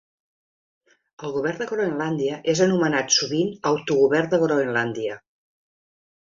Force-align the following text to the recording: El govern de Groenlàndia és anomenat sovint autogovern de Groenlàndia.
El 1.27 1.33
govern 1.35 1.59
de 1.63 1.67
Groenlàndia 1.73 2.41
és 2.55 2.63
anomenat 2.67 3.15
sovint 3.19 3.55
autogovern 3.75 4.35
de 4.35 4.43
Groenlàndia. 4.47 5.23